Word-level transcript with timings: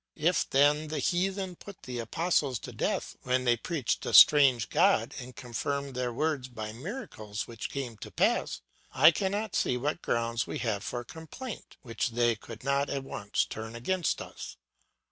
If 0.17 0.49
then 0.49 0.87
the 0.87 0.97
heathen 0.97 1.55
put 1.57 1.83
the 1.83 1.99
apostles 1.99 2.57
to 2.61 2.71
death 2.71 3.15
when 3.21 3.43
they 3.43 3.55
preached 3.55 4.03
a 4.03 4.15
strange 4.15 4.69
god 4.71 5.13
and 5.19 5.35
confirmed 5.35 5.93
their 5.93 6.11
words 6.11 6.47
by 6.47 6.71
miracles 6.71 7.47
which 7.47 7.69
came 7.69 7.97
to 7.97 8.09
pass 8.09 8.61
I 8.91 9.11
cannot 9.11 9.55
see 9.55 9.77
what 9.77 10.01
grounds 10.01 10.47
we 10.47 10.57
have 10.57 10.83
for 10.83 11.03
complaint 11.03 11.77
which 11.83 12.09
they 12.09 12.35
could 12.35 12.63
not 12.63 12.89
at 12.89 13.03
once 13.03 13.45
turn 13.45 13.75
against 13.75 14.23
us. 14.23 14.57